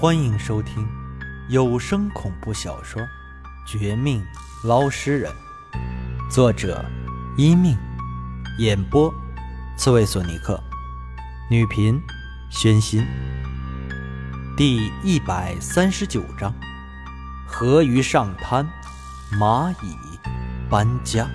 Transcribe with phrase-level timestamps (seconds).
[0.00, 0.88] 欢迎收听
[1.48, 3.02] 有声恐怖小说
[3.66, 4.24] 《绝命
[4.62, 5.32] 捞尸人》，
[6.30, 6.84] 作者：
[7.36, 7.76] 一命，
[8.60, 9.12] 演播：
[9.76, 10.62] 刺猬索尼克，
[11.50, 12.00] 女频：
[12.48, 13.04] 宣心。
[14.56, 16.54] 第一百三十九章：
[17.44, 18.64] 河鱼上滩，
[19.32, 19.96] 蚂蚁
[20.70, 21.28] 搬家。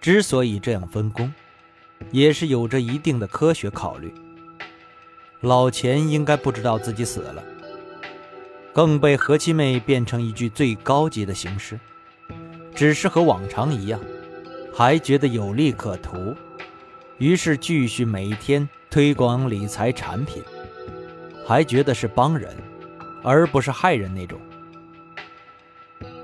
[0.00, 1.30] 之所以这样分工，
[2.12, 4.10] 也是有着一定的科学考虑。
[5.44, 7.44] 老钱应该不知道自己死了，
[8.72, 11.78] 更被何七妹变成一具最高级的行尸，
[12.74, 14.00] 只是和往常一样，
[14.72, 16.34] 还觉得有利可图，
[17.18, 20.42] 于是继续每天推广理财产品，
[21.46, 22.56] 还觉得是帮人，
[23.22, 24.40] 而不是害人那种，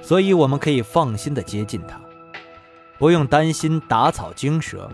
[0.00, 2.00] 所以我们可以放心的接近他。
[2.98, 4.88] 不用担心打草惊蛇，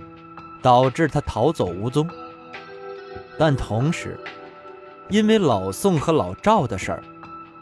[0.62, 2.08] 导致他逃走无踪。
[3.38, 4.18] 但同时，
[5.08, 7.02] 因为老宋和老赵的事儿，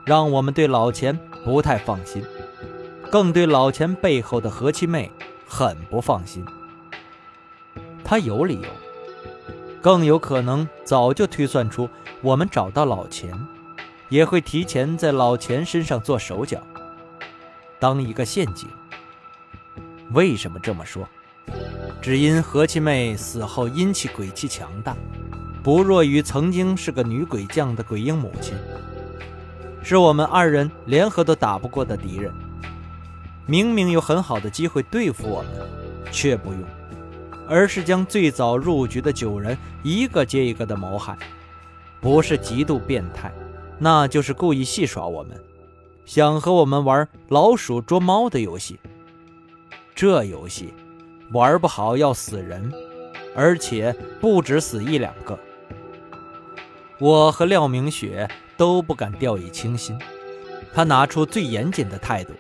[0.04, 2.22] 让我们对老钱不太放心，
[3.10, 5.10] 更对老钱背后的何七妹
[5.46, 6.44] 很不放心。
[8.04, 8.68] 他有理由，
[9.80, 11.88] 更有可能早就推算出
[12.20, 13.32] 我们找到老钱，
[14.08, 16.60] 也会提前在老钱身上做手脚，
[17.78, 18.68] 当一个陷阱。
[20.12, 21.08] 为什么这么说？
[22.02, 24.96] 只因何七妹死后阴气鬼气强大，
[25.62, 28.52] 不弱于曾经是个女鬼将的鬼婴母亲，
[29.82, 32.32] 是我们二人联合都打不过的敌人。
[33.46, 35.50] 明明有很好的机会对付我们，
[36.10, 36.60] 却不用，
[37.48, 41.16] 而是将最早入局的九人一个接一个的谋害。
[42.00, 43.32] 不是极度变态，
[43.78, 45.40] 那就是故意戏耍我们，
[46.04, 48.80] 想和我们玩老鼠捉猫的游戏。
[49.94, 50.74] 这游戏
[51.30, 52.72] 玩不好要死人，
[53.36, 55.38] 而且不止死一两个。
[56.98, 59.98] 我和廖明雪都不敢掉以轻心，
[60.72, 62.32] 他拿出最严谨的态度，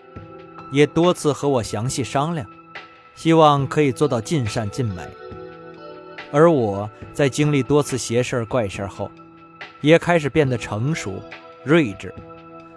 [0.70, 2.46] 也多次和我详细商量，
[3.14, 5.02] 希望可以做到尽善尽美。
[6.30, 9.10] 而我在经历多次邪事怪事后，
[9.80, 11.20] 也开始变得成熟、
[11.64, 12.14] 睿智。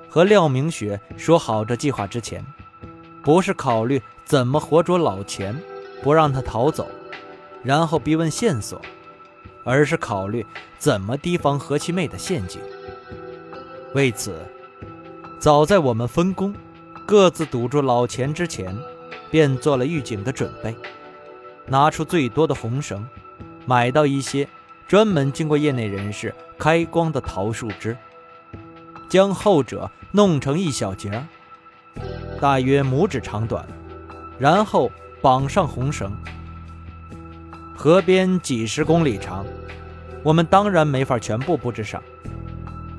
[0.09, 2.45] 和廖明雪说好这计划之前，
[3.23, 4.01] 不是考虑。
[4.25, 5.55] 怎么活捉老钱，
[6.01, 6.87] 不让他逃走，
[7.61, 8.81] 然后逼问线索，
[9.65, 10.45] 而是考虑
[10.77, 12.61] 怎么提防何其妹的陷阱。
[13.93, 14.39] 为此，
[15.39, 16.55] 早在我们分工，
[17.05, 18.73] 各自堵住老钱之前，
[19.29, 20.73] 便做了预警的准备，
[21.65, 23.05] 拿出最多的红绳，
[23.65, 24.47] 买到一些
[24.87, 27.97] 专门经过业内人士开光的桃树枝，
[29.09, 31.25] 将后者弄成一小节，
[32.39, 33.65] 大约拇指长短。
[34.37, 36.13] 然后绑上红绳。
[37.75, 39.45] 河边几十公里长，
[40.23, 42.01] 我们当然没法全部布置上，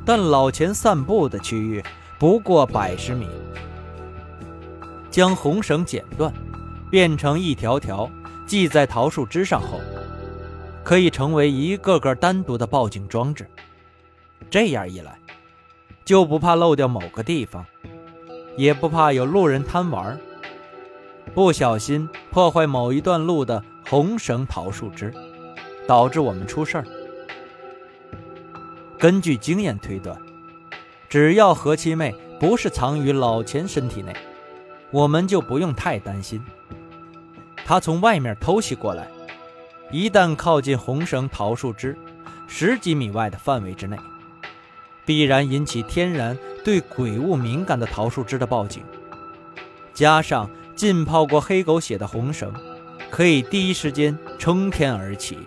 [0.05, 1.83] 但老钱散步的区域
[2.19, 3.27] 不过百十米。
[5.11, 6.33] 将红绳剪断，
[6.91, 8.09] 变成一条条
[8.47, 9.81] 系在桃树枝上后，
[10.85, 13.49] 可以成为一个个单独的报警装置。
[14.51, 15.19] 这样一来，
[16.05, 17.65] 就不怕漏掉某个地方，
[18.59, 20.19] 也不怕有路人贪玩。
[21.35, 25.15] 不小心破坏某一段路的红绳桃树枝，
[25.87, 26.85] 导致我们出事儿。
[28.99, 30.21] 根据经验推断，
[31.09, 34.13] 只要何七妹不是藏于老钱身体内，
[34.91, 36.43] 我们就不用太担心。
[37.65, 39.07] 他从外面偷袭过来，
[39.93, 41.97] 一旦靠近红绳桃树枝
[42.49, 43.97] 十几米外的范围之内，
[45.05, 48.83] 必然引起天然对鬼物敏感的桃树枝的报警，
[49.95, 50.51] 加上。
[50.77, 52.53] 浸泡过黑狗血的红绳，
[53.17, 55.39] 可以第一时间冲天而起，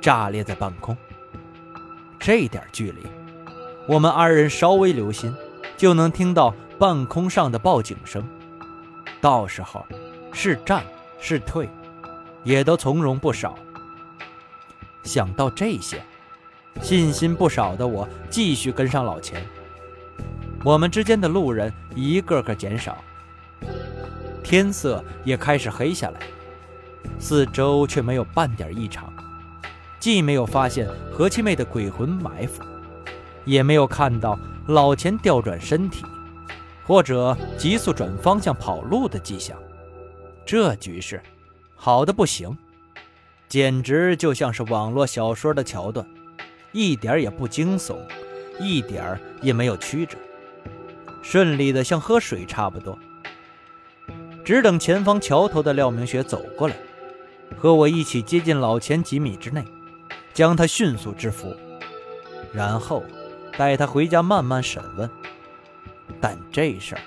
[0.00, 0.96] 炸裂在半空。
[2.18, 3.06] 这点距离，
[3.86, 5.32] 我们二人稍微留心，
[5.76, 8.28] 就能听到半空上的报警声。
[9.20, 9.86] 到时候，
[10.32, 10.82] 是战
[11.20, 11.68] 是退，
[12.42, 13.56] 也都从容不少。
[15.04, 16.02] 想到这些，
[16.80, 19.46] 信心不少的我继续跟上老钱。
[20.64, 22.98] 我们之间的路人一个个减少。
[24.42, 26.20] 天色也开始黑下来，
[27.18, 29.12] 四周却没有半点异常，
[30.00, 32.62] 既没有发现何七妹的鬼魂埋伏，
[33.44, 36.04] 也没有看到老钱调转身体，
[36.86, 39.56] 或者急速转方向跑路的迹象。
[40.44, 41.22] 这局势
[41.76, 42.56] 好的不行，
[43.48, 46.06] 简直就像是网络小说的桥段，
[46.72, 47.96] 一点也不惊悚，
[48.58, 50.18] 一点也没有曲折，
[51.22, 52.98] 顺利的像喝水差不多。
[54.44, 56.74] 只等前方桥头的廖明雪走过来，
[57.56, 59.64] 和我一起接近老钱几米之内，
[60.32, 61.54] 将他迅速制服，
[62.52, 63.04] 然后
[63.56, 65.08] 带他回家慢慢审问。
[66.20, 67.00] 但这事儿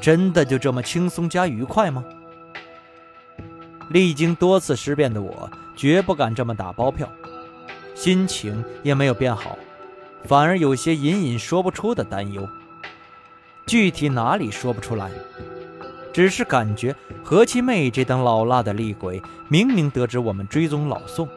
[0.00, 2.04] 真的就这么轻松加愉快吗？
[3.90, 7.08] 历经多次尸变的我，绝不敢这么打包票，
[7.94, 9.58] 心情也没有变好，
[10.24, 12.46] 反而有些隐隐说不出的担忧。
[13.66, 15.10] 具体哪里说不出来，
[16.12, 21.28] 只是感觉何七妹这等老辣的厉鬼，明明得知我们追踪老宋，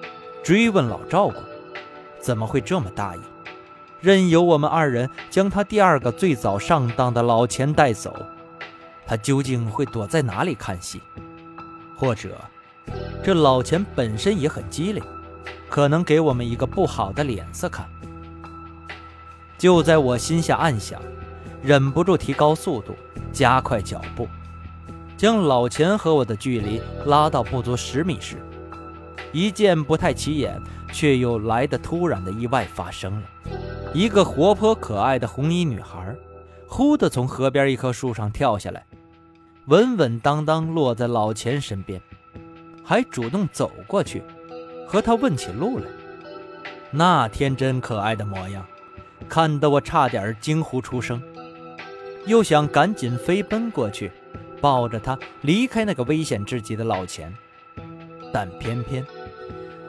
[0.44, 1.44] 追问老赵过，
[2.19, 3.19] 怎么会这么大意，
[4.00, 8.15] 任由我们二人将他第二个最早上当的老钱带走？
[9.06, 11.01] 他究竟会躲在哪里看戏？
[11.97, 12.29] 或者，
[13.24, 15.03] 这老钱本身也很机灵，
[15.69, 17.88] 可能给我们一个不好的脸色看。
[19.57, 21.00] 就在我心下暗想，
[21.62, 22.95] 忍不住提高速度，
[23.31, 24.27] 加快脚步，
[25.21, 28.38] 将老钱和我的距离拉到不足十米时，
[29.31, 30.59] 一件不太起眼
[30.91, 33.27] 却又来得突然的意外发生了：
[33.94, 36.15] 一个活泼可爱的红衣女孩，
[36.65, 38.83] 忽地从河边一棵树上跳下来。
[39.68, 42.01] 稳稳当当落在老钱身边，
[42.83, 44.24] 还主动走过去，
[44.88, 45.85] 和他问起路来。
[46.89, 48.65] 那天真可爱的模样，
[49.29, 51.21] 看得我差点惊呼出声，
[52.25, 54.12] 又想赶紧飞奔过去，
[54.61, 57.35] 抱着他离开那个危险至极的老钱。
[58.31, 59.05] 但偏偏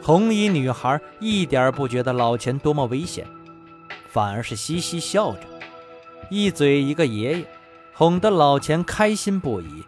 [0.02, 3.24] 红衣女孩一点不觉得老钱多么危险，
[4.08, 5.40] 反而是嘻嘻笑着，
[6.28, 7.46] 一嘴一个爷爷。
[7.94, 9.84] 哄得老钱开心不已，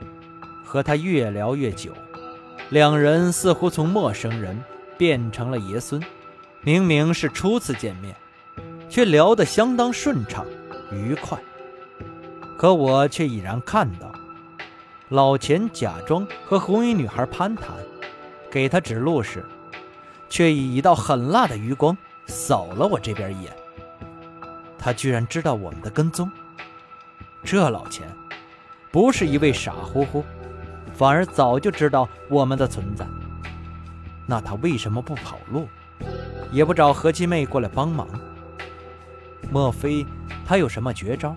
[0.62, 1.90] 和他越聊越久，
[2.69, 4.62] 两人似乎从陌生人
[4.98, 6.00] 变成了爷孙。
[6.60, 8.14] 明明是初次见面，
[8.90, 10.46] 却聊得相当顺畅
[10.92, 11.37] 愉快。
[12.58, 14.13] 可我却已然看到，
[15.10, 17.76] 老钱假装和红衣女孩攀谈，
[18.50, 19.44] 给他指路时，
[20.30, 21.96] 却以一道狠辣的余光
[22.26, 23.54] 扫了我这边一眼。
[24.78, 26.30] 他居然知道我们的跟踪。
[27.42, 28.08] 这老钱，
[28.90, 30.24] 不是一位傻乎乎，
[30.94, 33.06] 反而早就知道我们的存在。
[34.26, 35.68] 那他为什么不跑路，
[36.50, 38.08] 也不找何七妹过来帮忙？
[39.50, 40.06] 莫非
[40.46, 41.36] 他有什么绝招，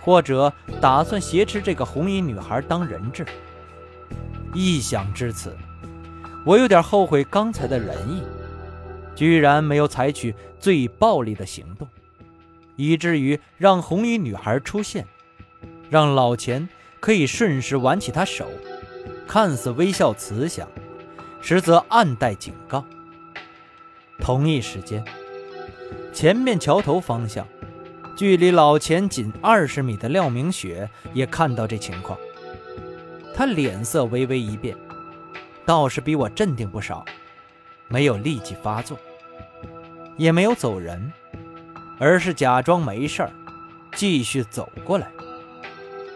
[0.00, 3.26] 或者打算挟持这个红衣女孩当人质？
[4.54, 5.56] 一想至此，
[6.44, 8.22] 我有点后悔刚才的仁义，
[9.14, 11.86] 居然没有采取最暴力的行动，
[12.76, 15.06] 以至于让红衣女孩出现。
[15.88, 16.68] 让老钱
[16.98, 18.48] 可以顺势挽起她手，
[19.26, 20.68] 看似微笑慈祥，
[21.40, 22.84] 实则暗带警告。
[24.18, 25.04] 同一时间，
[26.12, 27.46] 前面桥头方向，
[28.16, 32.18] 距离老钱仅二十米的廖明雪也看到这情况，
[33.34, 34.74] 他脸色微微一变，
[35.66, 37.04] 倒是比我镇定不少，
[37.88, 38.98] 没有立即发作，
[40.16, 41.12] 也没有走人，
[41.98, 43.30] 而是假装没事儿，
[43.94, 45.10] 继续走过来。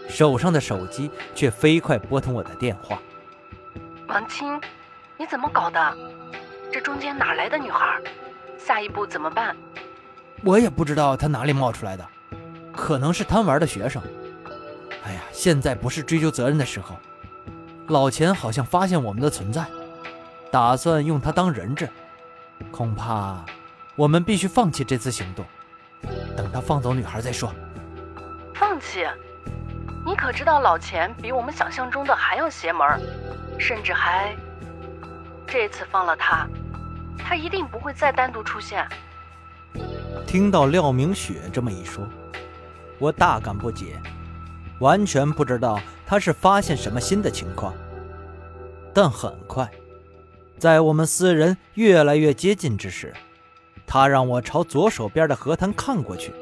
[0.08, 2.98] 手上的手机却飞快拨通我的电话。
[4.08, 4.58] 王青，
[5.18, 5.96] 你怎么搞的？
[6.72, 8.00] 这中间哪来的女孩？
[8.58, 9.54] 下一步怎么办？
[10.42, 12.06] 我也不知道他哪里冒出来的，
[12.72, 14.02] 可能是贪玩的学生。
[15.04, 16.96] 哎呀，现在不是追究责任的时候。
[17.88, 19.66] 老钱好像发现我们的存在，
[20.50, 21.88] 打算用他当人质。
[22.70, 23.44] 恐怕
[23.96, 25.44] 我们必须放弃这次行动，
[26.36, 27.52] 等他放走女孩再说。
[28.54, 29.04] 放弃？
[30.06, 32.86] 你可知道老钱比我们想象中的还要邪门，
[33.58, 34.34] 甚至还……
[35.46, 36.46] 这次放了他，
[37.18, 38.86] 他一定不会再单独出现。
[40.30, 42.08] 听到廖明雪这么一说，
[43.00, 44.00] 我大感不解，
[44.78, 47.74] 完全不知道他是发现什么新的情况。
[48.94, 49.68] 但很快，
[50.56, 53.12] 在我们四人越来越接近之时，
[53.84, 56.32] 他让我朝左手边的河滩看过去。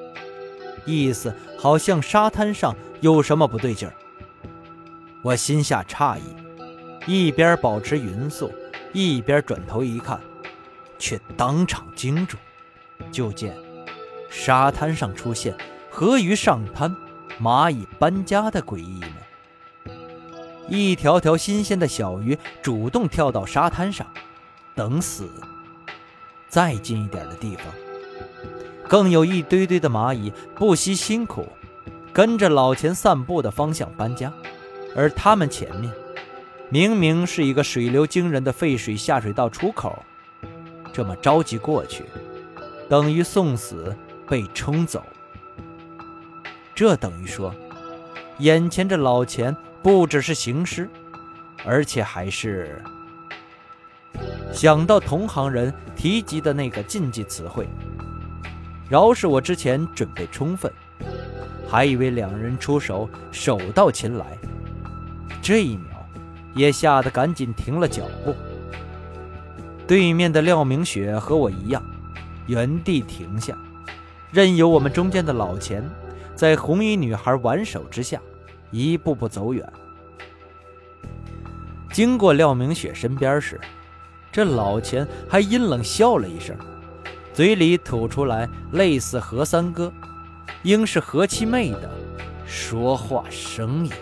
[0.84, 3.94] 意思好像沙滩上有什么不对劲儿，
[5.22, 6.22] 我心下诧异，
[7.06, 8.52] 一边保持匀速，
[8.92, 10.20] 一边转头一看，
[10.98, 12.36] 却当场惊住。
[13.10, 13.56] 就见
[14.28, 15.56] 沙滩上出现
[15.90, 16.94] 河鱼上滩、
[17.40, 19.92] 蚂蚁搬家的诡异一幕。
[20.68, 24.06] 一条条新鲜的小鱼主动跳到沙滩上，
[24.74, 25.28] 等死。
[26.48, 27.66] 再近一点的地方。
[28.86, 31.46] 更有一堆堆的蚂蚁不惜辛苦，
[32.12, 34.32] 跟着老钱散步的方向搬家，
[34.96, 35.92] 而他们前面
[36.70, 40.02] 明明是一个水流惊人的废水下水道出口，
[40.92, 42.04] 这么着急过去，
[42.88, 43.94] 等于送死
[44.28, 45.04] 被冲走。
[46.74, 47.54] 这等于说，
[48.38, 50.88] 眼前这老钱不只是行尸，
[51.64, 52.82] 而且还是……
[54.52, 57.68] 想到同行人提及的那个禁忌词汇。
[58.88, 60.72] 饶是我之前准备充分，
[61.68, 64.38] 还以为两人出手手到擒来，
[65.42, 66.08] 这一秒
[66.54, 68.34] 也吓得赶紧停了脚步。
[69.86, 71.82] 对面的廖明雪和我一样，
[72.46, 73.54] 原地停下，
[74.30, 75.82] 任由我们中间的老钱
[76.34, 78.20] 在红衣女孩挽手之下，
[78.70, 79.66] 一步步走远。
[81.92, 83.58] 经过廖明雪身边时，
[84.30, 86.54] 这老钱还阴冷笑了一声。
[87.32, 89.92] 嘴里吐出来类似何三哥，
[90.62, 91.90] 应是何七妹的
[92.46, 93.92] 说话声音。